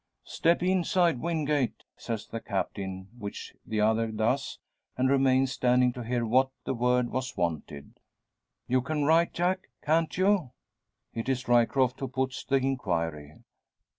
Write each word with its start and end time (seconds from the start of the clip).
"Step 0.25 0.63
inside, 0.63 1.19
Wingate!" 1.19 1.83
says 1.95 2.25
the 2.25 2.39
Captain; 2.39 3.09
which 3.19 3.53
the 3.67 3.79
other 3.79 4.07
does, 4.07 4.57
and 4.97 5.11
remains 5.11 5.51
standing 5.51 5.93
to 5.93 6.01
hear 6.03 6.25
what 6.25 6.49
the 6.63 6.73
word 6.73 7.11
was 7.11 7.37
wanted. 7.37 7.99
"You 8.67 8.81
can 8.81 9.03
write, 9.03 9.31
Jack 9.31 9.67
can't 9.83 10.17
you?" 10.17 10.53
It 11.13 11.29
is 11.29 11.47
Ryecroft 11.47 11.99
who 11.99 12.07
puts 12.07 12.43
the 12.43 12.55
inquiry. 12.57 13.43